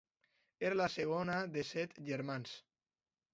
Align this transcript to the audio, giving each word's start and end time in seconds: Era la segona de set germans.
Era 0.69 0.77
la 0.79 0.87
segona 0.93 1.35
de 1.57 1.65
set 1.73 1.95
germans. 2.09 2.57